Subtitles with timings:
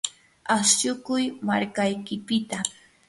[0.57, 2.57] ashukuy markaykipita.